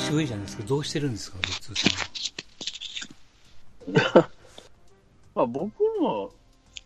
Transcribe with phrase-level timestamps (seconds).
[0.00, 0.62] 年上じゃないですか。
[0.64, 1.76] どうしてるんですか、レッツー
[4.00, 4.24] さん。
[5.34, 6.30] まあ僕も、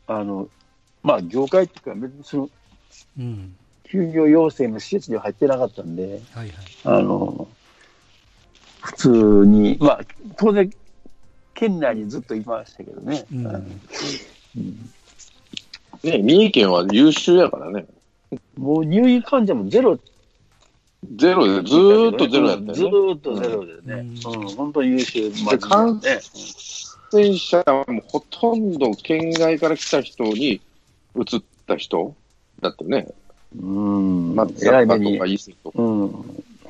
[0.06, 0.48] あの、
[1.02, 2.50] まあ業界っていうか、別にその、
[3.18, 3.56] うん。
[3.84, 6.50] 休業要請の施設には入ってなかったんで、はいはい、
[6.84, 7.46] あの、
[8.80, 9.08] 普通
[9.46, 10.00] に、まあ、
[10.36, 10.68] 当然、
[11.54, 13.24] 県内にずっといましたけどね。
[13.32, 14.90] うん、うん
[16.02, 17.86] ね、三重県は優秀やからね。
[18.56, 19.98] もう入院患者もゼロ。
[21.16, 22.74] ゼロで、ずーっとゼロやったよね。
[22.74, 24.06] ずーっとゼロでね。
[24.24, 25.30] うん、本当に優秀。
[25.30, 26.00] で、感
[27.10, 30.60] 染者もほとんど県外から来た人に
[31.16, 32.14] 移った人
[32.60, 33.08] だったね。
[33.56, 34.34] うん。
[34.34, 35.18] まあ、偉い目に。
[35.18, 35.30] とか
[35.62, 35.82] とか。
[35.82, 35.86] うん。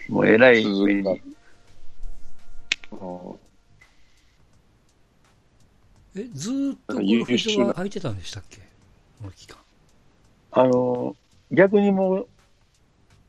[0.08, 1.20] もう偉い目に。
[6.16, 8.58] え、ずーっとこの人は空いてたんでしたっけ？
[8.58, 8.64] こ
[9.24, 9.58] の期間。
[10.52, 11.16] あの、
[11.50, 12.28] 逆にもう、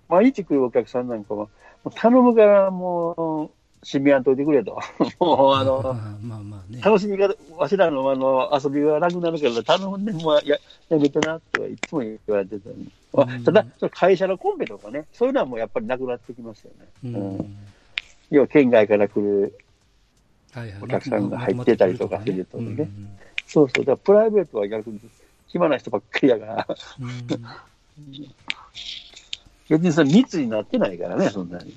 [0.09, 1.47] 毎日来るお客さんなんかは、
[1.95, 3.51] 頼むからもう、
[3.85, 4.79] 閉めやんといてくれと。
[5.19, 5.81] もう、あの、
[6.21, 10.57] まあまあね、楽しみが、わしらのあの遊びがなくなるから、頼んでもや
[10.89, 12.75] やめてなといつも言われてた、ね、
[13.13, 16.87] まあ、ただ、会社のコンペとかね、そういうのはもうやっぱりなくなってきますよね。
[17.03, 17.57] うん、
[18.31, 19.53] 要は県外から来る
[20.81, 22.89] お客さんが入ってたりとかするとね。
[23.45, 24.99] そうそう、だからプライベートは逆に
[25.47, 26.67] 暇な人ばっかりやから。
[29.69, 31.75] 別にそれ密になってないからね、そんなに。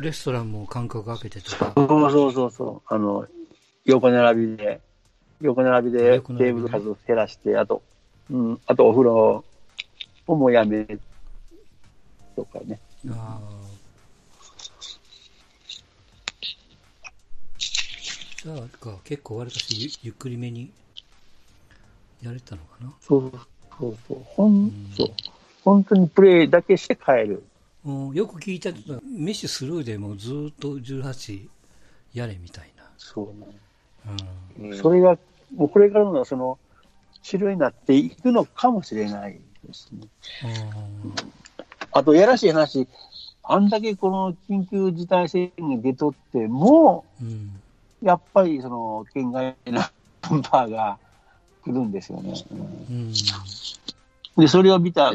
[0.00, 1.72] レストランも間隔空けてとか。
[1.74, 2.94] そうそうそうそう。
[2.94, 3.26] あの、
[3.84, 4.80] 横並びで、
[5.40, 7.82] 横並びでテーブル数を減らして、あと、
[8.30, 9.44] うん、あとお風呂
[10.26, 10.84] をもうやめ
[12.34, 12.80] とかね。
[13.08, 13.40] ああ。
[18.42, 18.58] じゃあ、
[19.04, 20.70] 結構割としゆゆっくりめに
[22.22, 22.92] やれたのかな？
[23.00, 23.32] そう
[23.78, 24.18] そうそう。
[24.24, 25.08] ほん、うん、そう。
[25.66, 27.42] 本当にプレイだけして帰る。
[27.84, 31.48] うん、よく聞いたメッシュスルーでもずっと18
[32.14, 32.84] やれみたいな。
[32.96, 33.48] そうね。
[34.60, 35.18] うん、それが、
[35.56, 36.56] もうこれからのその、
[37.20, 40.06] 主流になっていくのかもしれないですね。
[41.04, 41.14] うん、
[41.90, 42.86] あと、やらしい話、
[43.42, 47.50] あんだけこの緊急事態宣言出とっても、うん、
[48.02, 49.90] やっぱりその県外のナ
[50.36, 50.98] ンバーが
[51.64, 52.34] 来るんですよね。
[52.88, 53.12] うん、
[54.36, 55.12] で、それを見た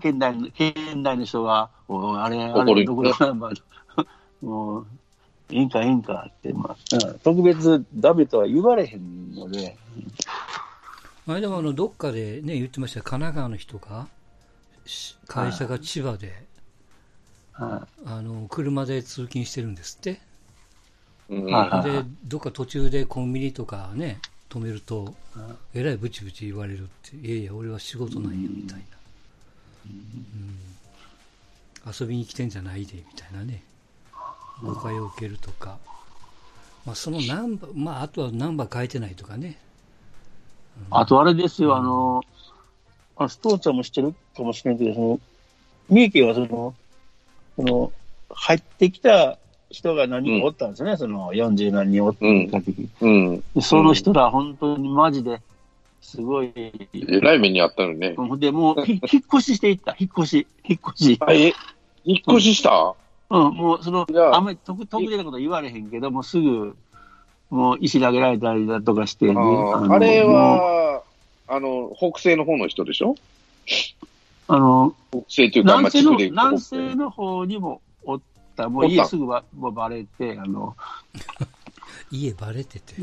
[0.00, 3.62] 県内の県内の人が、おあれ、あれ、どこでナンバー
[4.42, 4.86] もう、
[5.50, 9.76] いいんかいいんかって、まあ、うん、特別ダメとは言われへんので。
[11.26, 14.08] あれでもあの、どっかでね、言ってましたよ、神奈川の人が、
[15.28, 16.32] 会社が千葉で、
[17.52, 20.20] はい、あの、車で通勤してるんですって。
[21.28, 24.18] うん、で、どっか途中でコンビニとかね、
[24.52, 25.14] 止めると、
[25.72, 28.84] えらいブチブチ言われるって、いやいや、俺は仕事なんや、みたいな。
[31.86, 33.62] うん、遊びに来てんじゃないで、みたいなね。
[34.62, 35.78] 誤解を受けるとか。
[36.84, 39.58] まあ、そのナンバー、まあ、あとはナンバー変えてないとかね。
[40.90, 42.22] うん、あとあれですよ、あの、
[43.16, 45.20] あストーちゃんも知ってるかもしれないけど、その、
[45.88, 46.74] 三重県はその、
[47.56, 47.92] その、
[48.28, 49.38] 入ってきた
[49.72, 53.42] 人が何人かおったんですね、うん、その40何人おった時、うん。
[53.54, 55.40] うん、その人ら本当にマジで、
[56.00, 56.52] すごい。
[56.54, 56.72] え
[57.20, 58.14] らい目にあったのね。
[58.38, 58.98] で、もう、引っ
[59.34, 61.18] 越ししていった、引っ越し、引っ越し。
[61.30, 61.52] え、
[62.04, 62.94] 引っ越しした？
[63.30, 66.76] うん、もう、その、あんまり特特別なこと言われへんけど、もうすぐ、
[67.50, 71.02] もう石投げられたりだとかして、ね、あれは、
[71.48, 73.14] あの、北西の方の人でしょ？
[74.48, 77.91] あの、北西というか、南西の南西の方にもお
[78.52, 80.76] ったもう家すぐばバレて、あの、
[82.10, 82.94] 家バレてて。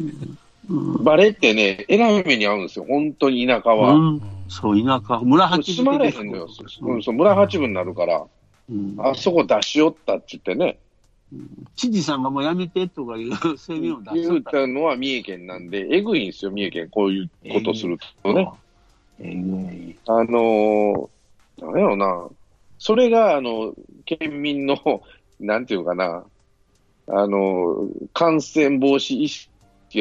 [0.69, 3.93] うん、バレってね、えらい目に遭うんですよ、本当に田舎は。
[3.93, 5.75] うん、そう、田舎、村八分。
[5.75, 6.47] 住まれへんのよ。
[6.81, 8.23] うん、そう、村八分になるから、
[8.69, 10.77] うん、あそこ出しよったって言ってね。
[11.75, 18.49] 知事さんがもうやめてとかいう声明を出し言ったのは三重県なんで、えぐいんですよ、三重県、こういうことするとね。
[19.19, 19.95] えぐい。
[20.07, 22.27] あのー、なんやろな。
[22.79, 23.73] それが、あの、
[24.05, 25.03] 県民の
[25.39, 26.23] なんていうかな、
[27.07, 29.49] あの、感染防止意識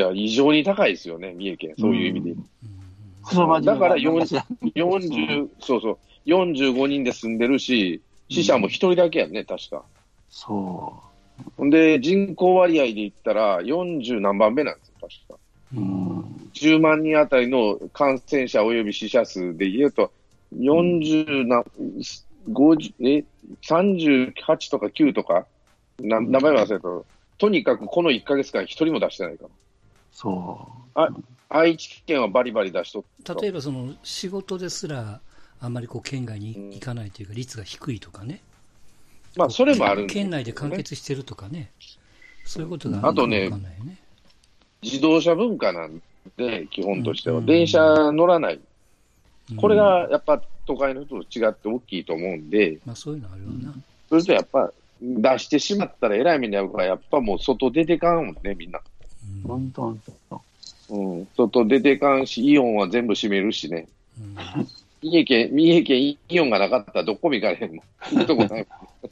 [0.01, 2.31] が異常に高いですよね、三重県、そういう意味で。
[2.33, 9.85] うん、だから40、そうそう、45人で住んでるし、死者も1人だけやね、確か。
[10.29, 11.09] そう。
[11.57, 15.39] ほんで、人口割合で言ったら、40何番目なんですよ、確か。
[15.75, 16.21] うん、
[16.55, 20.13] 10万人あたりの感染者及び死者数で言うと、
[20.57, 21.65] 40な、
[22.53, 23.25] 50え
[23.63, 25.47] 38とか9とか、
[26.01, 27.07] な名前忘れたと、
[27.39, 29.51] とにかくこの1か月間、一人も出してないから。
[30.13, 30.91] そう。
[30.95, 31.09] あ
[31.51, 33.05] 愛知県はバリバリ出しと
[33.41, 35.21] 例えばその仕事ですら、
[35.61, 38.43] あんまりこう県外に行かないというか、率が低いとかね。
[39.37, 41.71] まあ、それもあるね、県内で完結してるとかね。
[42.45, 43.51] そういうことがあとね、
[44.83, 46.03] 自動車文化なん
[46.37, 47.41] で、基本としては。
[47.41, 48.61] 電車乗らない。
[49.57, 52.79] これがやっぱ都会の人と違って大きいと思うんで。
[52.85, 53.75] まあそういうのあるよな。
[54.11, 54.71] それとやっぱ、
[55.01, 58.81] 出してしまったらえらい目に遭うから、やっぱもう外出てかんもんね、みんな。
[59.47, 59.97] 本当
[60.91, 61.29] うん。
[61.37, 63.89] 外出てかんし、イオンは全部閉めるしね。
[65.03, 68.27] 三重県、三重県イオンがなかったらどこも行かれへんもん。
[68.27, 68.67] とこないもん。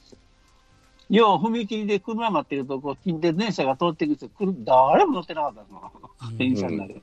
[1.08, 4.28] 要は踏切で車待ってると、こう、近電電車が通ってくると、
[4.64, 6.36] 誰も乗ってなかったの。
[6.36, 7.00] 電車になる、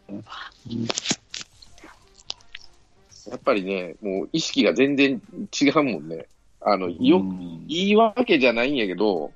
[3.30, 5.22] やっぱりね、もう意識が全然
[5.62, 6.28] 違うもんね。
[6.62, 7.24] あの、よ、
[7.68, 9.32] いいわけじゃないんやけど、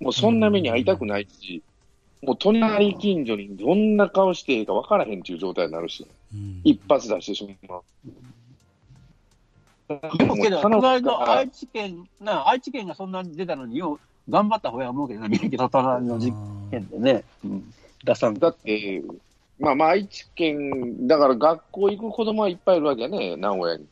[0.00, 1.62] もうそんな目に遭いたくないし、
[2.22, 6.06] もう隣近所にどんな顔していいか分からへんっていう状態になるし、
[6.64, 7.82] 一発出してしまう。
[10.18, 16.32] でもけど、この間、愛知県、な、愛知県がそんなに出たのに、よう頑張った方や思うけどね、三の事
[16.70, 17.74] 件でね、うん、
[18.04, 18.34] 出さん。
[18.34, 19.02] だって、
[19.58, 23.86] まあまあ、愛知県、だから学校行く子供はいっぱいいるわけやね、名古屋に。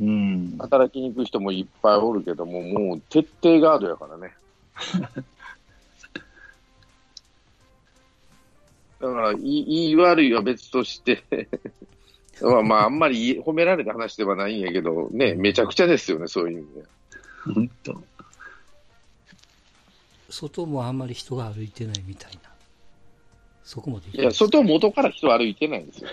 [0.00, 0.56] うん。
[0.58, 4.34] 働きに行く人もいっぱいおるけども、もう徹底ガードやからね。
[9.00, 11.24] だから、いい悪いは別として
[12.42, 16.84] まあ、あんまり褒められた話ではないんやけど、ね、めちゃくちゃですよね、そういう意味で。
[17.54, 18.02] 本当。
[20.30, 22.49] 外もあんまり人が歩いてないみたいな。
[23.70, 26.08] そこまでいや、外元から人歩いてないんですよ。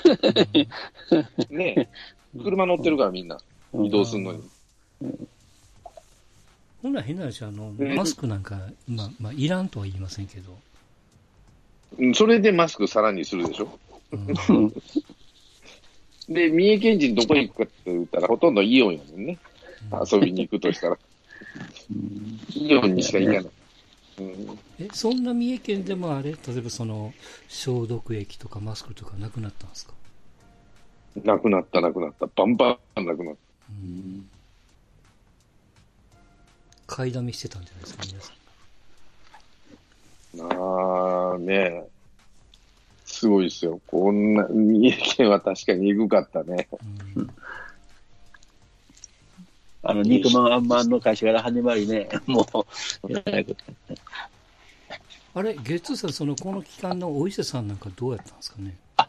[1.49, 1.89] ね
[2.43, 3.39] 車乗ってるからみんな、
[3.73, 4.43] 移動するのに。
[6.83, 12.13] ほんなら変な話、あの、マスクなんか、まあ、まあ、いらんとは言いませんけど。
[12.13, 13.79] それでマスクさらにするでしょ？
[14.11, 14.73] うん
[16.29, 19.39] で、三重県人どこ行くかって言ったら、ほとんどイオンやもんね。
[20.11, 20.99] 遊びに行くとしたら。
[22.53, 23.51] イオンにしか行かない。
[24.19, 27.13] うん、え、そんな三重県でもあれ例えばその、
[27.47, 29.93] 消毒液とかマスクとかなくなったんですか？
[31.23, 32.27] なくなった、なくなった。
[32.27, 33.39] バンバンなくなった。
[33.69, 34.29] うん。
[36.85, 38.33] 買いだめしてたんじゃないですか、皆さ
[40.53, 40.61] ん。
[40.61, 41.83] ああ、ねえ。
[43.05, 43.79] すごいですよ。
[43.87, 46.67] こんな、三重県は確かにエグかったね。
[47.15, 47.29] うん、
[49.89, 52.45] あの、肉まんあんまんの会社から始まりね、 もう、
[55.33, 58.75] あれ、ゲッツーさん、その、この期間のお伊勢さんなんかどうやったんですかね？
[58.97, 59.07] あ、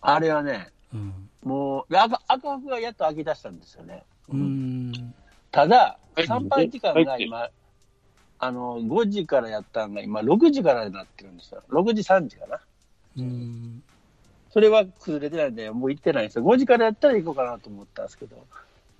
[0.00, 4.04] あれはね、うん、もう、赤赤服がやっと開き出したんですよね。
[4.28, 5.14] うん。
[5.50, 7.48] ただ、参拝時間が今、
[8.38, 11.60] あの、5時からやったのが今、6時からになってるんですよ。
[11.70, 12.60] 6時、3時かな。
[13.16, 13.82] うん。
[14.52, 16.44] それは崩れてないんで、もう行ってないんですよ。
[16.44, 18.46] 5時からやったら行こうかなと思ったんですけど。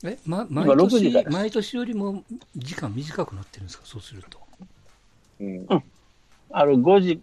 [0.05, 2.23] え、ま、毎年、毎年よりも
[2.57, 4.39] 時間短くなってるんですか、そうすると。
[5.41, 5.67] うん。
[6.51, 7.23] あの、5時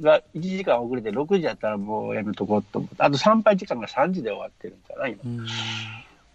[0.00, 3.02] が1時間遅れて、6時やったらもうやめとこうと思って。
[3.02, 5.20] あと参拝時間が3時で終わってるんかな、今。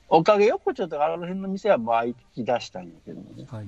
[0.09, 3.47] おかげよこちょっとあの辺の店はもう開き出したんやけどね。
[3.49, 3.67] はいはい。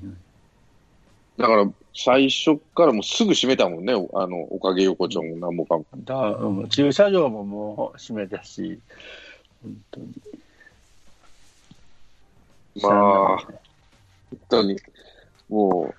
[1.38, 5.86] だから、最初からもうすぐ閉めたもんね、あの、おかげ横丁もなんもかも。
[5.96, 8.79] だうん、駐車場ももう閉めたし、
[9.62, 10.08] 本当に。
[12.82, 13.51] まあ、本
[14.50, 14.80] 当に、
[15.50, 15.94] も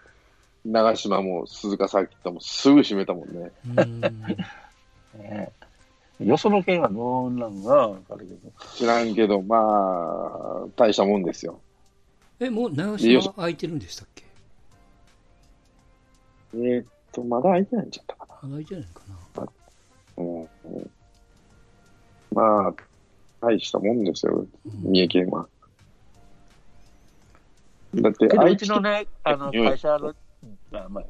[0.64, 3.52] う、長島も鈴鹿サーキットもすぐ閉めたもんね。
[5.16, 5.52] ね
[6.21, 8.52] よその県はどうなんがかるけど。
[8.75, 11.61] 知らんけど、まあ、大したもんですよ。
[12.40, 14.25] え、もう長島空いてるんでしたっけ？
[16.54, 18.49] えー、っと、まだ開いてないんちゃったかな。
[18.49, 19.49] まだ開いてないかな。
[20.16, 20.49] うん、
[22.33, 22.75] まあ、
[23.40, 24.47] 大したもんですよ、
[24.83, 25.47] 三重県は。
[28.02, 30.14] だって、愛知のね、あの、会社の、
[30.72, 31.04] あ、まあ、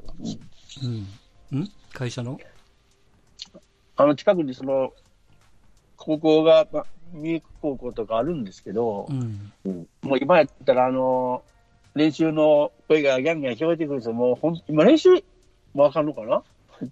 [0.83, 1.59] うん。
[1.59, 2.39] ん会社の？
[3.95, 4.93] あの、近くにその、
[5.97, 11.43] 高校が、まあ、三重高校とかあるんですけど、うん、もう今やったら、あの、
[11.93, 14.13] 練習の声がギャンギャン聞こえてくるんですよ。
[14.13, 15.23] もうほん、今練習
[15.73, 16.43] わかんのかな？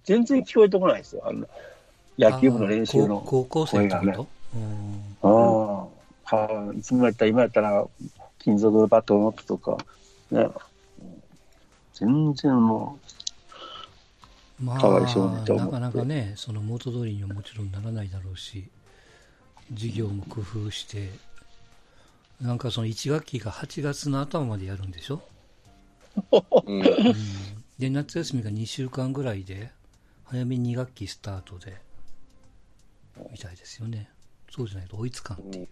[0.05, 1.23] 全然聞こえてこないですよ。
[1.25, 1.45] あの
[2.17, 4.15] 野球部の練習の高校生がね。
[5.21, 5.89] ああ、は
[6.31, 7.85] あ、いつもやったら、今やったら、
[8.43, 9.77] 金属バットの音とか、
[10.31, 10.49] ね。
[11.93, 12.99] 全然も
[14.59, 15.71] う、まあ、かわいそうにと思って。
[15.71, 18.69] なかなかね、その元通りにはもちろんならないだろうし、
[19.73, 21.09] 授業も工夫して、
[22.41, 25.21] なんかその1学期が8月の頭までやるんでしょ、
[26.65, 26.83] うん、
[27.79, 29.71] で、夏休みが2週間ぐらいで、
[30.25, 31.79] 早めに2学期スタートで、
[33.31, 34.09] みたいですよね。
[34.51, 35.67] そうじゃないと追いつかんっていう。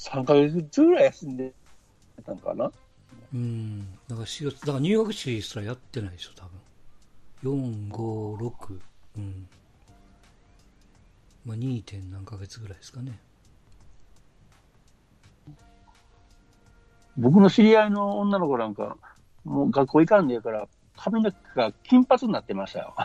[0.00, 1.52] 3ヶ月ぐらい休んで
[2.24, 2.72] たんかな？
[3.34, 3.80] うん。
[4.08, 6.46] だから4月、だから入学式すらやってないでしょ、多
[7.44, 7.52] 分。
[7.88, 8.80] 4、5、6、
[9.18, 9.46] うん。
[11.44, 11.82] まあ 2.
[11.82, 13.18] 点何ヶ月ぐらいですかね。
[17.18, 18.96] 僕の知り合いの女の子なんか、
[19.44, 20.66] もう学校行かんでやから、
[20.96, 22.94] 髪の毛が金髪になってましたよ。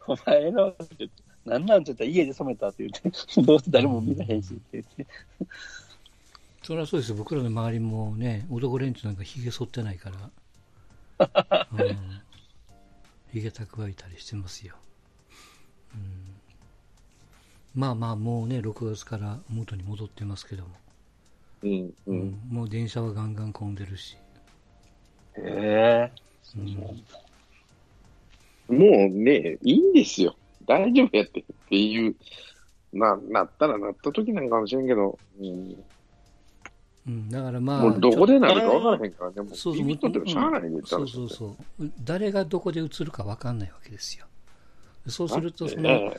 [0.06, 0.74] お前の、
[1.44, 3.10] なんなんちゃったら家で染めたって言って、
[3.42, 5.06] どうせ誰も見らへんしって言って。
[6.62, 7.16] そりゃそうですよ。
[7.16, 10.10] 僕らの周りもね、男連中なんか髭剃ってないか
[11.18, 11.98] ら、 うん、
[13.32, 14.74] 髭蓄えたりしてますよ。
[15.94, 20.70] うん、まあまあ、もうね、6月から元に戻ってますけども。
[21.62, 24.16] うん、うん、もう電車はガンガン混んでるし。
[25.36, 26.60] へえー、
[28.70, 30.34] うん、もうね、いいんですよ。
[30.66, 32.16] 大丈夫やってっていう、
[32.92, 35.84] な、なったらなった時なんかもしれんけど、うん。
[37.06, 37.82] うん、だからまあ。
[37.82, 41.90] もうどこでなるか分からへんからね、もう、そうそうビビっとってもしゃあないね、そうそうそう。
[42.02, 44.26] 誰がどこで映るか分かんないわけですよ。
[45.06, 46.14] そうすると、その、映っ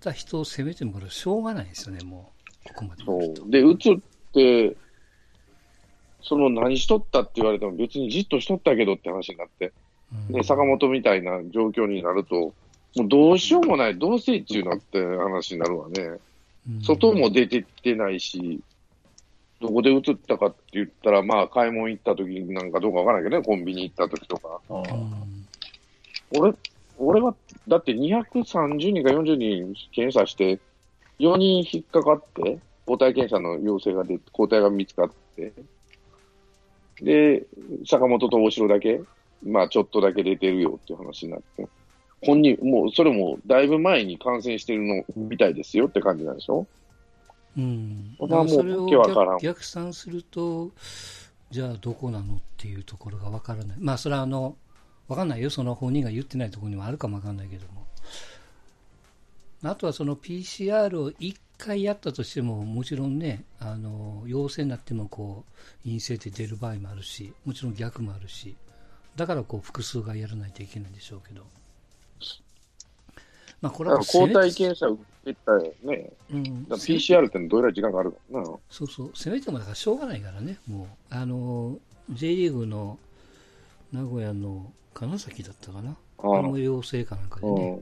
[0.00, 2.32] た人を責めてもこれしょうがないですよね、も
[2.64, 2.68] う。
[2.68, 3.04] ここまで。
[3.04, 3.50] そう。
[3.50, 4.00] で、映っ
[4.32, 4.76] て、
[6.20, 9.72] その何しとったって言われても別にじっとしとったけどって話になって、
[10.28, 12.54] うん、ね、坂本みたいな状況になると、
[12.98, 16.18] もうどうしようもない、どうせっていうのって話になるわね。
[16.82, 18.60] 外も出てってないし、
[19.60, 24.60] どこで映ったかって言ったら、まあ、買い物行った時なんかどうかわからないけどね、コンビニ行った時とか。
[26.36, 26.54] 俺、
[26.98, 27.34] 俺は、
[27.66, 30.60] だって230人か40人検査して、
[31.18, 35.52] 4人引っかかって、抗体検査の陽性が出て、抗体が見つかって、
[37.00, 37.46] で、
[37.86, 39.00] 坂本と大城だけ、
[39.44, 41.68] まあちょっとだけ出てるよっていう話になって、
[42.22, 46.66] 本人、もうそれもだいぶ前に感染してるのみたいですよって感じなんでしょ？
[47.56, 48.16] うん。
[48.16, 50.70] だからそれを逆逆算すると、
[51.50, 53.76] じゃあどこなのっていうところがわからない。
[53.78, 54.56] まあそれはあの、
[55.06, 55.48] わかんないよ。
[55.48, 57.86] その本人が言ってないところにもあるかもわかんないけども。
[59.62, 68.54] あとはその PCR を1回やったとしても、もちろんね、あの、陽性になってもこう、陰性って出る場合もあるし、もちろん逆もあるし、
[69.16, 71.42] だからこう、複数回やらないといけないんでしょうけど。
[73.60, 76.12] まあこれは抗体検査受けたよね。
[76.32, 76.42] うん。
[76.70, 78.46] PCR ってどれぐらい時間があるのな。
[78.70, 79.10] そうそう。
[79.14, 80.86] せめてもだからしょうがないからね、もう。
[81.10, 81.78] あの、
[82.10, 82.98] J リーグの
[83.92, 85.96] 名古屋の金崎だったかな。
[86.20, 87.80] あの陽性かなんかでね。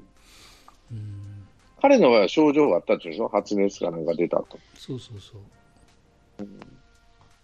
[0.93, 1.47] うん。
[1.81, 3.29] 彼のは症状があったんでしょ？
[3.29, 4.59] 発熱かなんか出たと。
[4.79, 6.43] そうそうそう。
[6.43, 6.61] うん、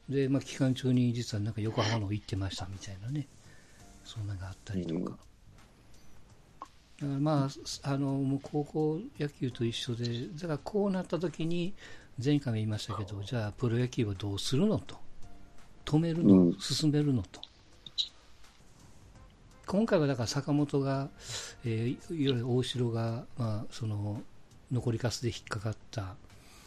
[0.08, 3.28] で、まあ、期間中に実はなんか横浜の行ってましたみたいなね。
[4.04, 5.16] そんなのがあったりとか。
[7.02, 7.48] うん、だからま
[7.84, 11.74] あ、あの、もう高校野球と一緒で、だからこうなった時に、
[12.22, 14.96] 前回も言いましたけど、じゃあプロ野球はどうするのと。
[15.84, 17.40] 止めるの、うん、進めるのと。
[19.66, 21.08] 今回はだから坂本が、
[21.64, 24.20] えー、いわゆる大城が、まあ、その
[24.70, 26.14] 残りかすで引っかかった、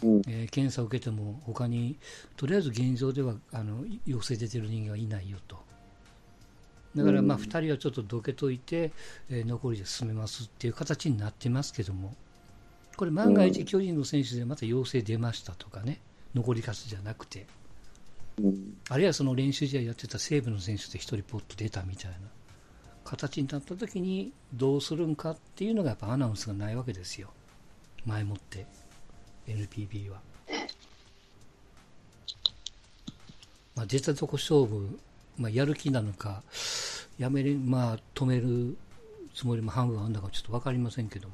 [0.01, 1.97] うん、えー、検査を受けても他に
[2.35, 5.64] とりあえず現状ではあの陽性出てる人間はいないよと。
[6.95, 8.91] だからまあ2人はちょっとどけといて、
[9.29, 12.15] えー、残りで進めますっていう形になってますけども、
[12.95, 15.99] これ万が一巨人の選手でまた陽性出ましたとかね、
[16.33, 17.45] 残りかすじゃなくて、
[18.89, 22.17] あるいはその練習試合やってた西武の選手で1人ポッと出たみたいな、
[23.03, 27.29] 形になった時にどうするんかっていうのがやっぱアナウンスがないわけですよ。
[28.05, 28.65] 前もって。
[29.47, 30.21] NPB は、
[33.75, 34.99] まあ、出たとこ勝負、
[35.37, 36.43] まあ、やる気なのか
[37.17, 38.77] やめる、まあ、止める
[39.33, 41.27] つもりも半分あるのかちょっと分かりませんけど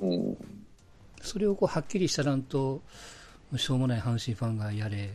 [0.00, 0.36] も、
[1.22, 2.82] それをこうはっきりしたらんと
[3.56, 5.10] しょうもない阪神ファンがやれ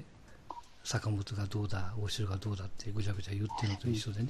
[0.83, 4.29] 坂本がどうだ大城がどうだってぐちゃぐちゃ言ってるのと一緒でね、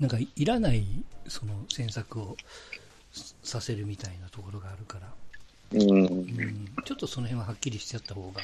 [0.00, 0.84] なんかいらない
[1.28, 2.36] その詮索を
[3.42, 5.08] させるみたいなところがあるから、
[5.72, 8.40] うん、うん、ちょっとその辺ははっきりしてやった方が、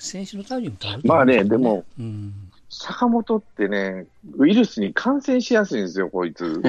[0.00, 2.32] 選手のためにね、まあね、でも、うん、
[2.70, 6.62] 坂本ってね、ウイルスに感染しやすいんですよ、こいつ。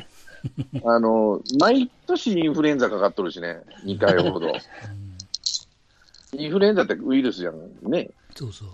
[0.84, 4.48] あの、毎年インフルエンザかかっとるしね、2回ほど。
[4.48, 8.10] うん、インフルエンザってウイルスじゃん、ね。
[8.34, 8.66] そうそ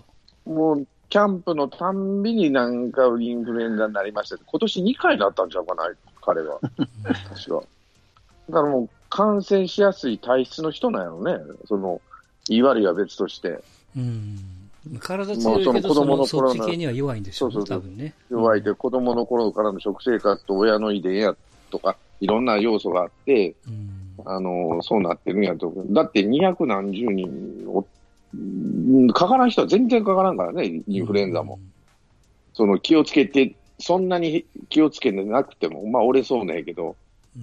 [0.45, 0.49] う。
[0.49, 5.89] もう、キャンプのたんびになんかインフルエンザになりました今年2回なったんちゃうかな、
[6.21, 6.59] 彼は。
[6.59, 6.79] 確
[7.49, 7.63] か。
[8.49, 11.37] だからもう感染しやすい体質の人なんやろね。
[11.67, 12.01] その、
[12.49, 13.63] いわりは別として。
[13.97, 14.39] うん。
[14.99, 18.13] 体強いけど、子供の頃のには弱いんでしょうね、そうそうそうね。
[18.29, 21.35] 弱いで、子供の頃からの食生活と親の遺伝や
[21.69, 25.73] とか、いろんな要素があって、うん、あの、そうなってるんやと。
[25.89, 27.85] だって200何十人お、
[29.13, 31.59] かからん人は全然かからんからね、インフルエンザも。
[32.53, 36.95] その気をつけて、そんなに気をつけてなくても、まあ折れそうねんけど、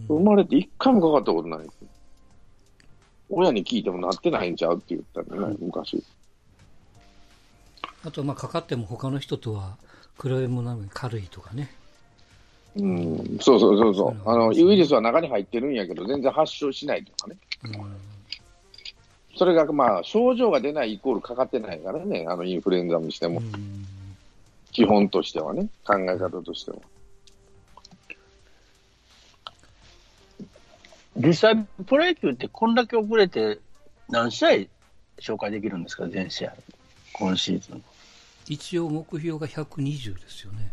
[0.09, 1.69] 生まれて一回もかかったことない。
[3.31, 6.03] 親に聞いてもなってないんちゃうって言ったね、昔。
[8.05, 9.77] あと、まあ、かかっても他の人とは
[10.21, 11.71] 比べもなく軽いとかね。
[12.77, 14.31] うん、そうそうそうそう。
[14.31, 17.37] あの、ウイルスは中に入ってるんやけど、全然発症しないとかね。
[17.65, 17.97] うん、
[19.37, 23.41] それが、まあ、症状が出ないイコールかかってないからね、あの、インフルエンザにしても。
[23.41, 23.87] うん、
[24.71, 26.79] 基本としてはね、考え方としては。
[31.17, 33.59] 実際、プロ野球ってこんだけ遅れて
[34.09, 34.49] 何試合
[35.21, 36.55] 紹介できるんですか、全試合。
[37.21, 37.85] 今シーズン。
[38.49, 40.73] 一応目標が120ですよね。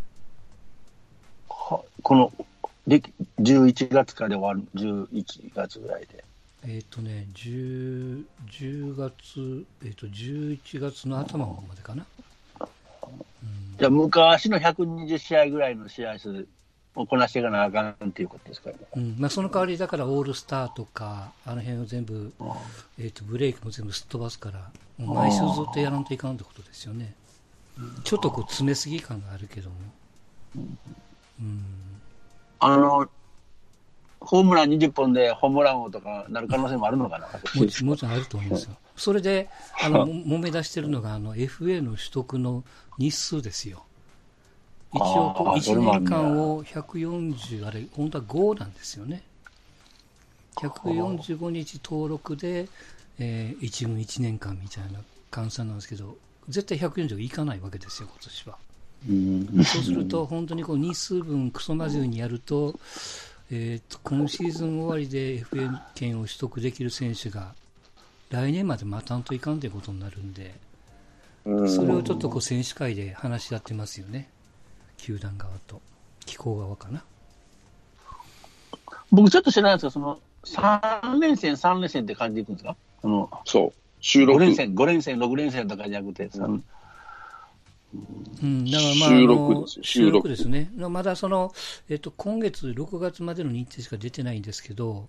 [1.50, 2.32] はこの
[2.88, 3.04] で
[3.42, 6.24] 11月からで終わる、11月ぐらいで。
[6.64, 12.06] えっ、ー、とね、10, 10月、えっ、ー、と、11月の頭までかな。
[12.62, 12.70] うん、
[13.78, 16.48] じゃあ、昔の120試合ぐらいの試合数
[16.96, 22.32] をこなしていかなあかんっていうことですか、ね、うんまあ、その代わり、だからオールスターとか、あの辺を全部、
[22.98, 27.14] えーと、ブレーキも全部すっ飛ばすから、毎週ずっとやらんといかんってことですよね。
[28.04, 29.76] ちょっとこう詰めすぎ感があるけども。
[30.56, 31.64] うん、
[32.60, 33.08] あの、
[34.20, 37.28] ホームラン20本でホームラン王とかなる可能性もあるのかな？
[37.86, 38.76] もちろんあると思いますよ。
[38.96, 39.50] それで、
[39.80, 42.64] あの、 揉め出してるのが、あの、FA の取得の
[42.98, 43.84] 日数ですよ。
[44.94, 49.22] 一応こう、1年間を140、あれ、本当は5なんですよね。
[50.56, 52.68] 145日登録で、
[53.20, 55.00] えー、1軍1年間みたいな
[55.32, 56.18] 換算なんですけど、
[56.50, 58.58] 絶対140いかないわけですよ、今年は。
[59.10, 62.80] うんそうすると、本当にこう日数分クソまずにやると、
[63.52, 67.54] えーと、今シーズン終わりで FM 権を取得できる選手が
[68.30, 70.54] 来年まで待たんといかんということになるんで、
[71.46, 74.30] それをちょっとこう選手会で話し合ってますよね。
[74.98, 75.82] 球団側と
[76.26, 77.04] 機構側かな。
[79.12, 82.76] 僕ちょっと知らないですけど、その3連戦、3連戦って感じでいくんですか？
[83.04, 83.74] あのそう。
[84.00, 84.40] 収録。
[84.40, 86.64] 5連戦、5連戦、6連戦とかじゃなくて、うん、
[88.44, 90.72] うん、だからまあ、収録です収録ですね。
[90.76, 91.54] まだその、
[91.90, 95.08] えっと、今月6月までの日程しか出てないんですけど、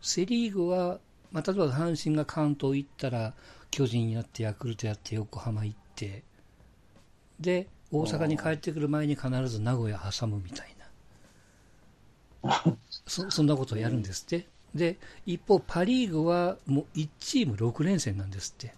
[0.00, 0.98] セリーグは、
[1.32, 3.34] まあ、例えば阪神が関東行ったら、
[3.70, 6.22] 巨人やって、ヤクルトやって、横浜行って、
[7.40, 10.76] で、大阪に帰ってくる前に必ず名古屋挟むみたい
[12.42, 12.76] な。
[13.06, 14.46] そそんなことをやるんですって。
[14.76, 18.74] で、一方、パ・リーグはもう1チーム6連戦なんですって。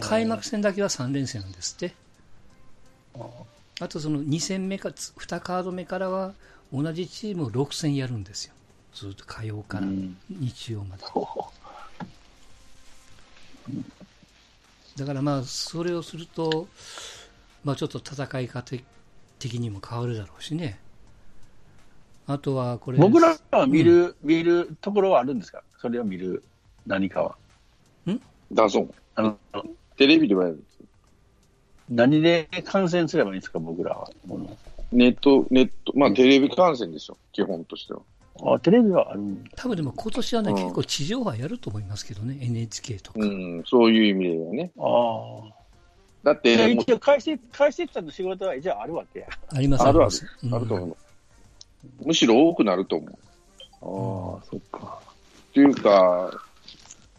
[0.00, 1.94] 開幕戦だけは3連戦なんですって。
[3.80, 6.34] あとその2戦目か、2カード目からは
[6.72, 8.54] 同じチームを6戦やるんですよ。
[8.94, 9.86] ずっと火曜から
[10.28, 11.04] 日曜まで。
[14.96, 16.66] だからまあ、それをすると、
[17.62, 18.76] まあちょっと戦い方
[19.38, 20.80] 的にも変わるだろうしね。
[22.28, 22.98] あとはこれ。
[22.98, 25.62] 僕らは見る、うん、見るところはあるんですか？
[25.78, 26.44] それを見る
[26.86, 27.36] 何かは。
[28.06, 28.20] ん？
[28.52, 28.90] だそう。
[29.14, 29.38] あの、
[29.96, 30.78] テレビではやるんです
[31.88, 34.10] 何で観戦すればいいんですか、僕らは。
[34.92, 38.00] ネット、ネット、まあテレビ観戦でしょ、基本としては。
[38.54, 39.22] あ、テレビはある
[39.56, 43.20] 多分でも今年はね、うん、結構地上波やると思いますけどね、NHK とか。
[43.20, 44.70] うん、そういう意味ではね。
[44.78, 45.54] ああ。
[46.24, 49.26] だって、一応解説、解説者の仕事は一応あるわけや。
[49.54, 50.10] ありますあるある。
[50.52, 50.96] あると思う。
[52.04, 53.10] むしろ多くなると思う。
[53.80, 55.00] ああ、そっか。
[55.50, 56.30] っていうか、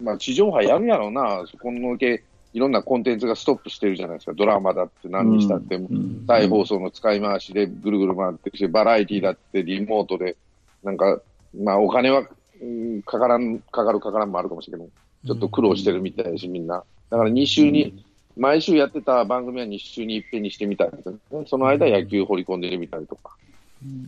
[0.01, 10.35] まあ、地上波やるやろうな、そこのけ、いろんなコンテンツがストップしてるじゃないですか、ドラマだって何にしたって、うん、再放送の使い回しでぐるぐる回ってきて、バラエティーだってリモートで、
[10.83, 11.19] なんか、
[11.55, 12.23] まあ、お金は、
[12.61, 14.87] うん、かからん、かかるかからんもあるかもしれない。
[15.25, 16.83] ちょっと苦労してるみたいだし、みんな。
[17.09, 18.03] だから2週に、
[18.37, 23.35] 毎週やってた番組は2週に一遍にしてみたりとか、ね、その間野球掘り込んでみたりとか。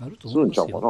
[0.01, 0.81] あると思うんちゃうかな。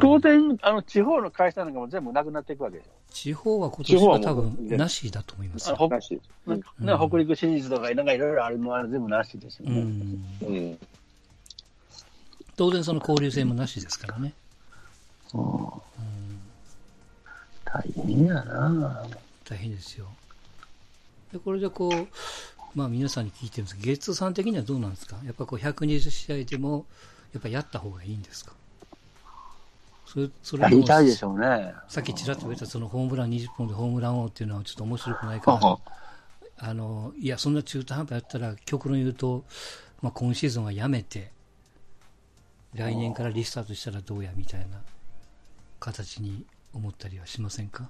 [0.00, 2.90] 当然、あの、地方の会社なんかも全部なくなっていくわけでしょ。
[3.10, 5.88] 地方は今年は多分、なしだと思いますよ。
[5.88, 6.50] なしです。
[6.78, 9.80] ね、北陸シリーズとか、なんかいろいろあるのは全部なしですよね。
[9.80, 9.84] う
[10.52, 10.78] ん。
[12.56, 14.32] 当然、その交流戦もなしですからね。
[15.34, 15.42] うん。
[17.64, 19.06] 大変やな
[19.44, 20.06] 大変ですよ。
[21.32, 22.08] で、これでこう、
[22.74, 25.16] まあ皆さんに聞いてるんですけど、ゲッツーさん的にはどうなんですか？
[25.24, 26.86] やっぱこう120試合でも、
[27.32, 28.52] やっぱやった方がいいんですか？
[30.06, 31.74] それそれやりたいでしょうね。
[31.88, 35.78] さっきちらっと言ったそのホームラン20本でホームラン王っていうのはちょっと面白くないから、
[36.60, 39.44] あの、いや、そんな中途半端やったら、極論言うと、
[40.02, 41.30] まあ、今シーズンはやめて、
[42.74, 44.66] 来年からリスタートしたらどうやみたいな。
[45.80, 47.88] 形に思ったりはしませんか？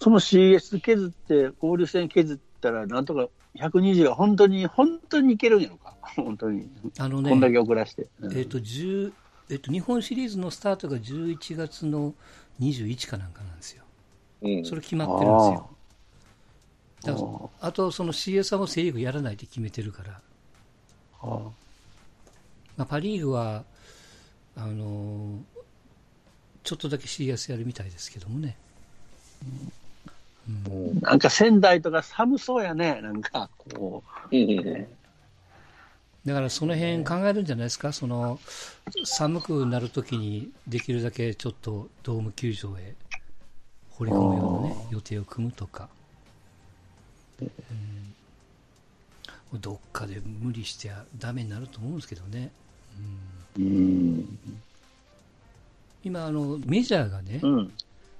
[0.00, 6.68] その CS 削って、交流戦削ったら、なんとか120が本当に、本当にいけるんやろか、 本当に。
[6.98, 8.08] あのね、こんだけ遅らして。
[8.20, 9.12] うん、えっ、ー、と、10、
[9.50, 12.14] えっ、ー、と、日本シリーズのスタートが11月の
[12.60, 13.84] 21かなんかなんですよ。
[14.42, 15.70] うん、それ決まってるんですよ。
[17.04, 20.20] だからあと、その CS もセ・リーグやらないって決めてるから。
[21.22, 21.26] あ
[22.76, 23.64] まあ、パ・リーグは、
[24.56, 25.40] あのー、
[26.64, 28.56] ちょっとだけ CS やるみたいですけどもね。
[29.42, 29.72] うん、
[31.00, 34.34] なんか仙台とか寒そうやね、なんかこう。
[36.26, 38.38] だからその辺考えるんじゃないですか、その
[39.04, 42.94] 寒くなるときにできるだけちょっとドーム球場へ
[43.90, 45.88] 掘り込むようなね、予定を組むとか。
[47.40, 47.44] う
[49.56, 52.50] ん、どっかで無理してはダメになると思うんですけどね。
[53.58, 54.38] うん、
[56.02, 57.72] 今あの、メジャーがね、うん、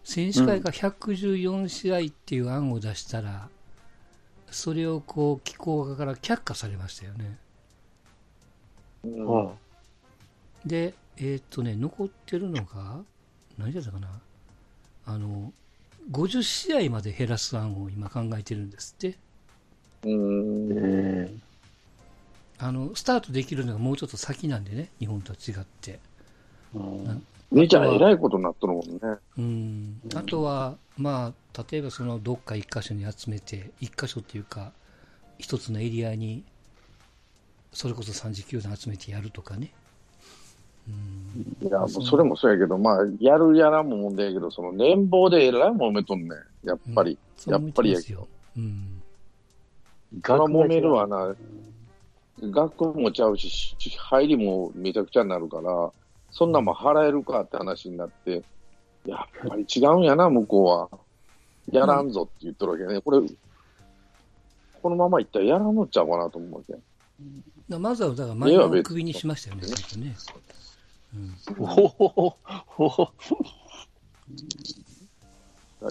[0.04, 3.48] 選手会が114試合っていう案を出したら、
[4.50, 7.38] それをこう機構側から却下されましたよね。
[9.04, 9.50] うん、
[10.64, 13.00] で、えー、っとね、残ってるのが、
[13.58, 14.08] 何だったかな、
[15.06, 15.52] あの、
[16.10, 19.16] 50試合まで減らす案を今考えてるんですって。
[20.04, 21.42] うん
[22.58, 25.98] あのスタートできるのがもうちょっと先なんでね、日本とは違って。
[27.54, 29.00] めちゃえらいことになっとるもんね。
[29.38, 30.00] うん。
[30.14, 34.72] あとは、まあ、例えばそのどっか一箇所に集めて、一箇所っていうか、
[35.38, 36.44] 一つのエリアに、
[37.72, 39.72] それこそ30球団集めてやるとかね。
[41.62, 46.30] いや、もうそれもそうやけど、まあ、やるやらんも問題やけど、その年俸でえらいもめとんねん。
[46.68, 47.18] やっぱり。
[47.46, 48.28] うん、やっぱりやけど。
[48.56, 49.02] うん。
[50.24, 51.34] そら揉めるわな。
[52.42, 55.90] 額もちゃうし、入りもめちゃくちゃになるから、
[56.34, 58.42] そんなも払えるかって話になって、
[59.06, 60.88] やっぱり違うんやな、向こうは。
[61.70, 63.00] やらんぞって言っとるわけね。
[63.00, 63.20] これ、
[64.82, 67.78] このままいったらやらんのちゃうかなと思うわけ。
[67.78, 70.16] まずは、だから前の首にしましたよね、ね。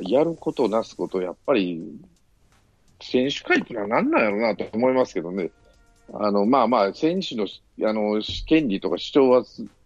[0.02, 1.82] やることなすこと、やっぱり、
[3.02, 5.52] 選手会ってのは何なんやろうなと思いますけどね。
[6.14, 7.48] あの、まあまあ、選手の、
[7.88, 9.46] あの、権利とか主張は、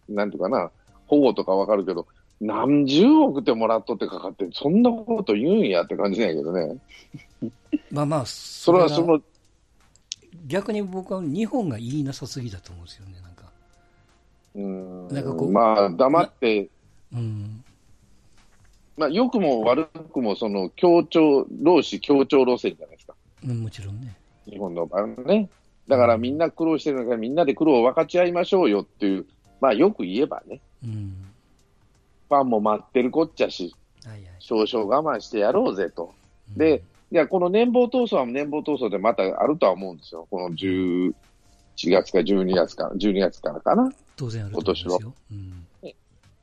[0.10, 0.72] なんていうかな、
[1.08, 2.08] 保護とかわかるけど、
[2.40, 6.78] 何十億ってもらっとってかかって、そんなこと言うんやって感じなんやけどね。
[7.92, 9.22] まあまあ、それはその、
[10.46, 13.18] 逆に僕は日本が言いなさすぎだと思うんですよね。
[14.58, 16.68] うんなんかこうまあ、黙って、
[17.14, 17.64] うん、
[18.98, 23.14] まあ、良くも悪くも、その、協調、労使協調路線じゃないですか。
[23.48, 24.18] うん、もちろんね。
[24.46, 25.48] 日本の場合ね。
[25.88, 29.28] だからみんな苦労してるから、みんなで苦労を分かち合いましょうよっていう、
[29.60, 30.60] まあ、よく言えばね。
[30.84, 31.28] うん。
[32.30, 33.74] ファンも待ってるこっちゃし、
[34.06, 36.14] はいはい、少々我慢してやろうぜと。
[36.52, 40.28] うん、で、いや、この年俸闘争は年俸闘争でまたあるとは思うんですよ。
[40.30, 41.14] この11
[41.76, 43.92] 月か12月か、12月からかな。
[44.18, 45.14] 当然あると思いますよ。
[45.32, 45.68] うん、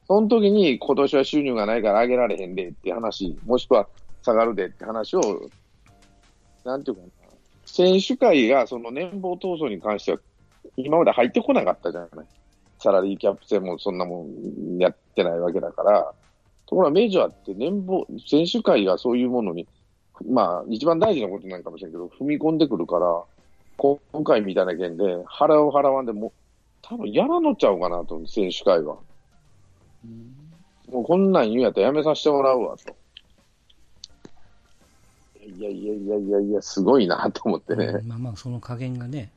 [0.06, 3.88] その時に今年は収入がないから上げられへんでって話、もしくは
[4.22, 5.50] 下がるでって話を、
[6.64, 7.08] なんていうかな、
[7.66, 10.18] 選手会がその年俸闘争に関しては、
[10.76, 12.26] 今まで入ってこなかったじゃない。
[12.84, 16.12] サラリーキャップ戦もそんなもんやってないわけだから、
[16.66, 19.66] ところがメジャーって年俸、選手会がそういうものに、
[20.28, 23.22] まあ、一番大事なことないかもしれんけど、踏み込んでくるから、
[23.78, 26.30] 今回みたいな件で、払う払わんでも、
[26.82, 28.98] 多分やらのちゃうかなと、選手会は。
[30.92, 32.94] もうこんなん言うんやったらやめさせてもらうわと。
[35.42, 38.02] いやいやいやいやいや、すごいなと思ってね。
[38.04, 39.30] まあまあ、その加減がね。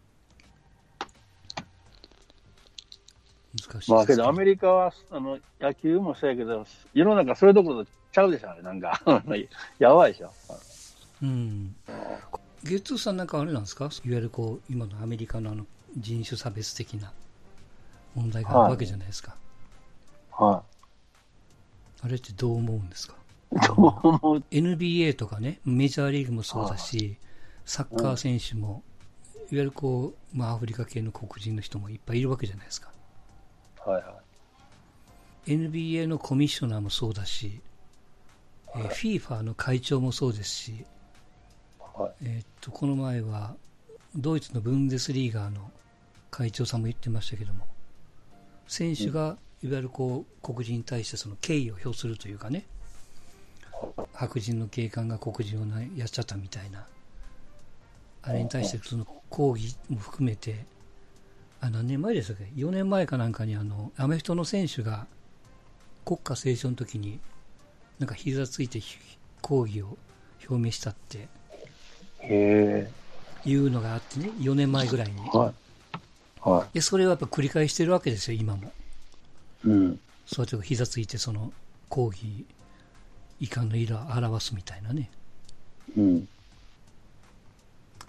[3.66, 9.02] 難しいまあけど、アメリカはあの野球もそうやけど、世の中それどころちゃうでしょ、なんか。
[9.80, 10.32] やばいでしょ。
[11.22, 11.76] うん。
[12.64, 13.86] ゲッツーさんなんかあれなんですか？
[13.86, 15.66] いわゆるこう、今のアメリカのあの
[15.98, 17.12] 人種差別的な
[18.16, 19.36] 問題があるわけじゃないですか。
[20.32, 20.64] は
[22.04, 22.06] い。
[22.06, 23.16] あれってどう思うんですか？
[23.68, 27.18] どう思う ?NBA とかね、メジャーリーグもそうだし、
[27.66, 28.84] サッカー選手も、
[29.36, 32.92] いわゆるこう、まあアフリカ系の黒人の人もいっぱいいるわけじゃないですか。
[33.88, 34.14] はいは
[35.48, 35.52] い。
[35.52, 37.62] NBA のコミッショナーもそうだし、
[38.74, 40.86] はい、えー、FIFA の会長もそうですし、
[41.80, 43.56] はい、えっと、この前は、
[44.14, 45.72] ドイツのブンデスリーガーの
[46.32, 47.66] 会長さんも言ってましたけども、
[48.68, 52.66] 選手がいわゆるこう黒人に対してその敬意を表するというかね、
[54.14, 56.86] 白人の警官が黒人をやっちゃったみたいな、
[58.22, 60.66] あれに対してその抗議も含めて、
[61.60, 65.08] あ何年前でしたっけ ?4 年前かなんかにあの、アメフトの選手が、
[66.06, 67.20] 国家斉唱の時に、
[68.00, 68.80] なんか膝ついて
[69.42, 69.98] 抗議を
[70.48, 71.28] 表明したって、
[73.44, 75.14] いうのがあってね、4年前ぐらいに。
[75.30, 76.50] はい。
[76.50, 76.74] はい。
[76.74, 78.72] で、それをやっぱ繰り返してるわけですよ、今も。
[79.64, 80.00] うん。
[80.26, 81.52] そうやって膝ついて、その、
[81.90, 82.46] 抗議、
[83.40, 85.10] 遺憾の色を表すみたいなね。
[85.96, 86.28] うん。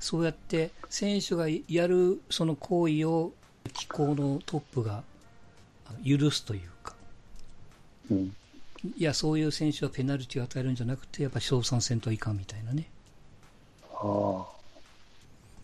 [0.00, 3.32] そうやって選手がやるその行為を
[3.72, 5.02] 機構のトップが
[6.04, 6.94] 許すというか、
[8.10, 8.34] うん、
[8.96, 12.88] いや、そういう選手はペナルティを与えるんじゃなくて、やっぱり賞賛せんといかんみたいなね。
[13.90, 14.58] はあ、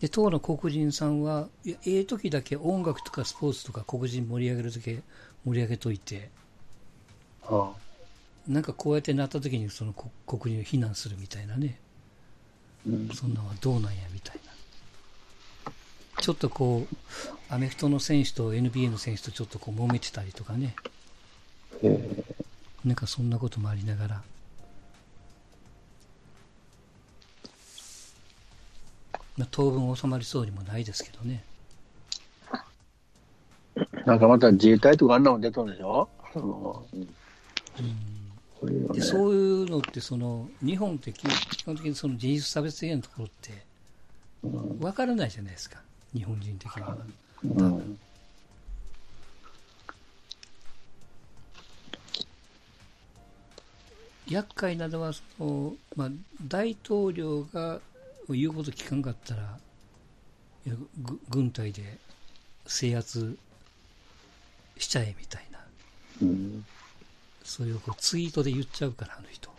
[0.01, 5.01] で、当の黒人さんは、いや、ええ時だけ音楽とかスポーツとか黒人盛り上げるだけ
[5.45, 6.29] 盛り上げといて、
[7.41, 11.79] はあ、なんかこうやってなった時にその黒人を非難するみたいなね。
[12.87, 15.71] うん、そんなんはどうなんやみたいな。
[16.21, 16.95] ちょっとこう、
[17.49, 20.75] アメフトの選手と NBA の選手とちょっとこう揉めてたりとかね。
[22.83, 24.21] なんかそんなこともありながら。
[29.37, 31.43] まあ、当分収まりそうにもないですけどね。
[34.05, 41.23] なんかまた自衛隊とかあんなの出とるでしょ、うんうでそういうのってその、日本って基
[41.65, 43.51] 本的にその人種差別的なところって、
[44.79, 45.81] わからないじゃないですか。
[46.13, 46.97] 日本人的には。
[47.53, 47.99] 多分。
[54.27, 56.09] 厄介なのはその、まあ、
[56.41, 57.79] 大統領が
[58.27, 59.59] 言うこと聞かんかったら、
[61.29, 61.99] 軍隊で
[62.65, 63.37] 制圧
[64.77, 65.59] しちゃえみたいな、
[66.23, 66.65] うん、
[67.43, 69.51] そういうこうツイートで言っちゃうから、あの人。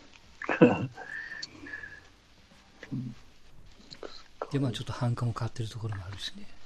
[4.51, 6.56] で、まあちょっと反感も変わってるところもあるしね。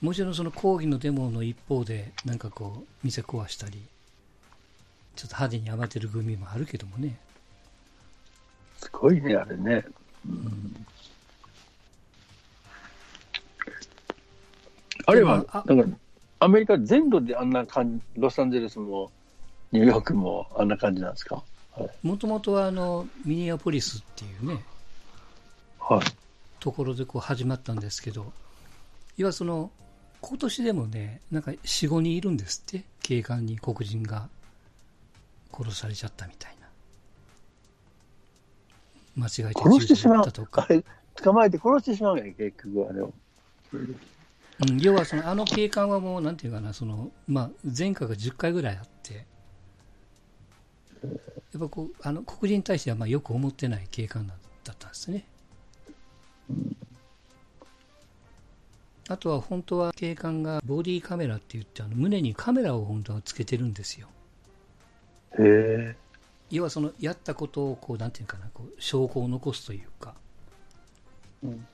[0.00, 3.80] もちろんその抗議のデモの一方で、なんかこう、店壊したり、
[5.16, 7.18] ちょっと派手に余ってる組もあるけどもね。
[8.78, 9.84] すごいね、あれね。
[10.28, 10.86] うん、
[15.06, 15.96] あれは、なんか、
[16.40, 19.10] アメリカ全土であんな感じ、ロサンゼルスも
[19.72, 21.42] ニューヨークもあんな感じなんですか？
[22.02, 24.62] もともとはあの、ミニアポリスっていうね、
[25.80, 26.00] はい。
[26.64, 28.32] ところでこう始まったんですけど、
[29.18, 29.70] 要はその、
[30.22, 34.30] 今年でもね、なんか4、5人いるんですって、警官に黒人が
[35.52, 36.68] 殺されちゃったみたいな。
[39.14, 40.32] 間違えて殺してしまう。
[40.32, 40.66] とか。
[41.16, 43.12] 捕まえて殺してしまうね、結局あれを。
[43.74, 49.26] うん、要はその、あの警官はもう、なんていうかな、その、まあ、前科が10回ぐらいあって、
[51.02, 51.10] や
[51.58, 54.32] っぱこう、あの、黒人に対してはまあよく思ってない警官だ
[54.72, 55.26] ったんですね。
[59.08, 64.08] あとは本当は警官がボディカメラって言ってあの胸にカメラを本当はつけてるんですよ。
[65.38, 65.96] へえ。
[66.50, 70.14] 要はそのやったことをこうなんていうかなこう証拠を残すというか、
[71.42, 71.66] うん、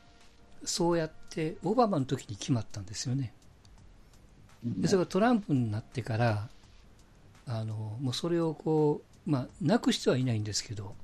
[0.65, 3.33] そうやってオバマの時に決まったんですよね。
[4.65, 6.49] でそれがトランプになってから
[7.47, 10.95] あのもうそれをこうまあなくしてはいないんですけど、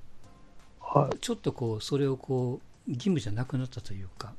[0.81, 4.33] はい、ちょっとこうそれをこう義務じゃなくなったというか。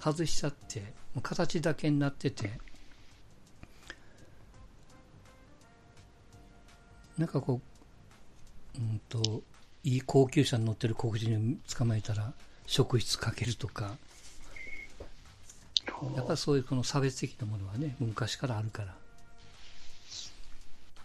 [0.00, 0.80] 外しちゃって、
[1.14, 2.58] もう形だけになってて、
[7.16, 7.60] なんかこ
[8.74, 9.42] う、うんと、
[9.84, 12.32] いい高級車に乗ってる黒人を捕まえたら、
[12.66, 13.96] 職質かけるとか、
[16.16, 18.88] やっぱりそういうこの差別的なものはね、昔からあるから。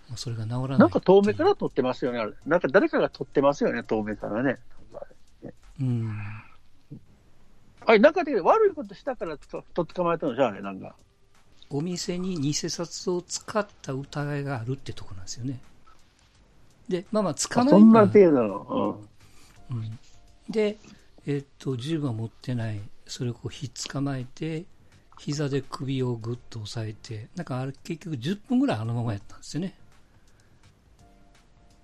[0.09, 0.79] まあ、それが治らない。
[0.79, 4.57] なんか遠目から撮ってますよね、なんか誰かが撮ってますよね、遠目からね。
[5.81, 6.17] うん。
[7.85, 10.95] あれ、中で悪いことしたからとっ捕まえたのじゃあれ、なんか。
[11.69, 15.59] お店に偽札を使った疑いがあるってとこなんですよね。
[16.87, 19.01] で、まあまあ、捕まえそんな程度の。
[19.69, 19.77] うん。
[19.77, 19.99] うん、
[20.49, 20.77] で、
[21.25, 22.79] えっと、銃は持ってない。
[23.05, 24.65] それをこう、ひっ捕まえて、
[25.17, 29.73] 膝で首をぐっと押さえて、なんかあれ結局10分ぐらいあのままやったんですよね。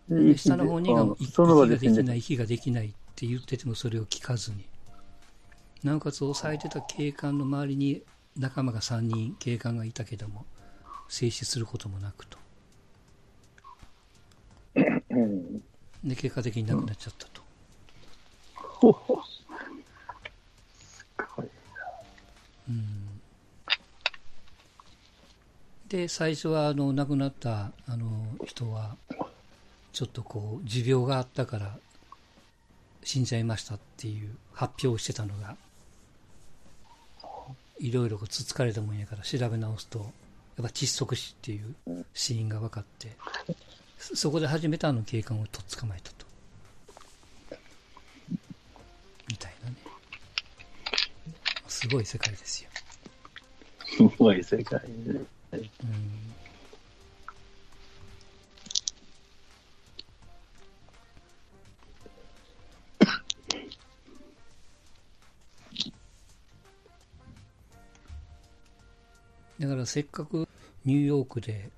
[0.09, 4.65] で下の方にが息ができない、息ができないっって言っててもそれを聞かずに。
[5.83, 8.01] なおかつ抑えてた警官の周りに
[8.37, 10.45] 仲間が3人警官がいたけども
[11.09, 12.37] 静止することもなくと。
[16.03, 17.41] で結果的に亡くなっちゃったと、
[22.67, 23.21] うん、
[25.87, 28.07] で最初はあの亡くなったあの
[28.45, 28.97] 人は
[29.93, 31.77] ちょっとこう持病があったから
[33.03, 35.55] 死んじゃいましたっていう発表をしてたのが
[37.79, 40.07] いろいろつつかれたもんやから調べ直すと、やっ
[40.57, 43.09] ぱ窒息死っていう死因が分かって、
[43.97, 46.25] そこで初めてあの警官をとっ捕まえたと。
[49.27, 49.75] みたいなね。
[51.67, 52.69] すごい世界ですよ。
[54.11, 55.21] すごい世界、ね。
[55.51, 56.22] うん
[69.63, 70.45] だからせっかく
[70.83, 71.69] ニューヨークで、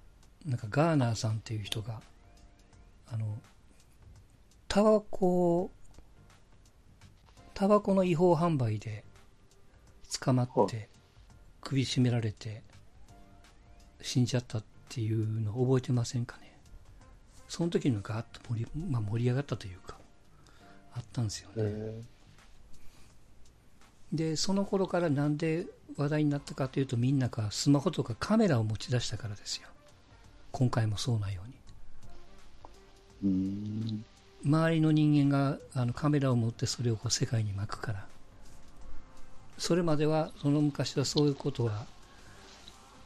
[0.44, 2.02] なんかガーナーさんっていう人が、
[3.12, 3.38] あの、
[4.68, 5.70] タバコ、
[7.54, 9.04] タバコの違法販売で
[10.20, 10.90] 捕まって、
[11.62, 12.64] 首絞められて、
[14.02, 16.58] 死んじゃったっていうの覚えてませんかね。
[17.48, 20.00] その時のガーッと盛り,、まあ、盛り上がったというか、
[20.96, 22.02] あったんですよね。
[24.12, 25.68] で、その頃からなんで
[25.98, 29.68] 話題になったかというとみんながスマホとかカメラを持ち出したからですよ。
[30.52, 31.42] 今回もそうなよ
[33.24, 34.04] うに。
[34.46, 38.06] 周りの人間があのカメラを持ってそれをこう世界に巻くから。
[39.58, 41.86] それまでは、その昔はそういうことは、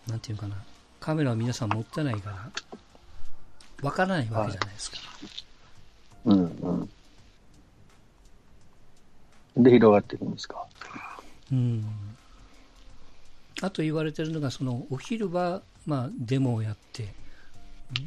[0.08, 0.56] なんていうかな、
[1.00, 2.52] カメラを皆さん持ってないから、
[3.84, 4.98] わからないわけじゃないですか。
[6.26, 6.90] はい、うん
[9.56, 9.64] うん。
[9.64, 10.66] で、広がっていくんですか？
[11.52, 11.86] うん。
[13.62, 17.14] あと言われてるのが、そのお昼は、まあ、デモをやって、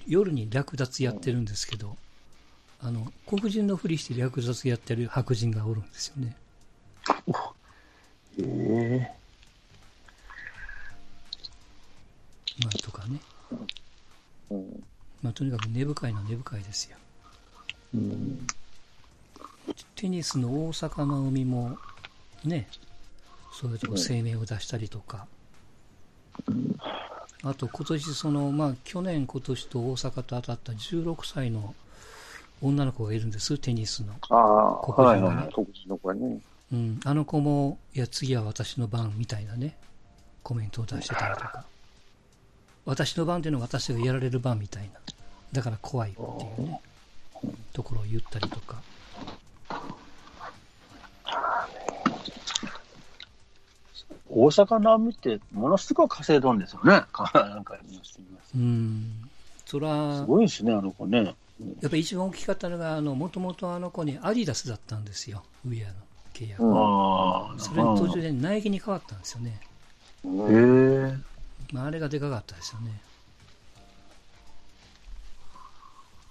[0.06, 1.96] 夜に略奪やってるんですけど、
[2.80, 6.36] あの、黒人のふりして略奪やってる白人がおるんですよね。
[8.38, 9.22] ええ
[12.64, 13.20] まあ、とかね。
[15.22, 16.96] まあ、とにかく根深いのは根深いですよ。
[17.94, 18.46] うん、
[19.96, 21.78] テニスの大阪の海も、
[22.44, 22.68] ね、
[23.52, 25.26] そういうとこ声明を出したりとか、
[27.44, 31.74] あと今年その、まあ去年今年と大阪と当たった16歳の
[32.62, 34.12] 女の子がいるんです、テニスの。
[34.30, 35.48] ああ、黒人がね。
[36.02, 36.40] はいね。
[36.72, 39.76] うん、あの子も、いや、次は私の番みたいなね、
[40.42, 41.64] コメントを出してたりとか。
[42.84, 45.00] 私の番っていうのは私がやられる番みたいな。
[45.52, 46.80] だから怖いっていうね、
[47.72, 48.80] ところを言ったりとか。
[54.34, 56.90] 大阪の網ってものすごい稼いどんですよね。
[56.90, 57.04] なん
[57.64, 57.78] か
[58.54, 59.30] うん。
[59.66, 61.34] そら、すごいですね、あの子ね。
[61.80, 65.94] やっぱり一番大きかったのが、あの、もともとあの子にアディダスだったんですよ、ウィアの
[66.32, 69.60] 契約あそれに途中でナイキに変わったんですよね。
[70.24, 71.16] へえ。
[71.72, 73.00] まあ、あれがでかかったですよね。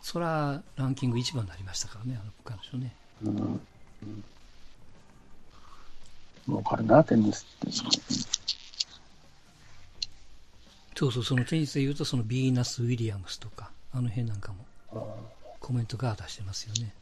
[0.02, 2.96] そら、ランキング一番になりましたからね、あの彼女ね。
[3.24, 3.62] うん。
[6.84, 7.72] な、テニスって。
[10.96, 14.66] そうそう、そのテニスで言うと、そのビーナス・ウィリアムスとか、あの辺なんかも、
[15.60, 16.94] コメントが出してますよね。